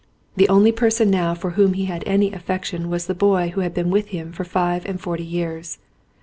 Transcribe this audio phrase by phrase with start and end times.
[0.35, 3.61] The only person now for whom he had any affec tion was the boy who
[3.61, 5.77] had been with him for five and forty years.